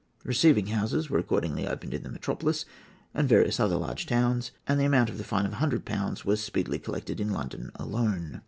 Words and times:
Receiving 0.23 0.65
houses 0.65 1.11
were 1.11 1.19
accordingly 1.19 1.67
opened 1.67 1.93
in 1.93 2.01
the 2.01 2.09
metropolis 2.09 2.65
and 3.13 3.25
in 3.25 3.29
various 3.29 3.59
other 3.59 3.75
large 3.75 4.07
towns, 4.07 4.49
and 4.65 4.79
the 4.79 4.85
amount 4.85 5.11
of 5.11 5.19
the 5.19 5.23
fine 5.23 5.45
of 5.45 5.51
100£ 5.53 6.25
was 6.25 6.43
speedily 6.43 6.79
collected 6.79 7.19
in 7.19 7.31
London 7.31 7.69
alone. 7.75 8.39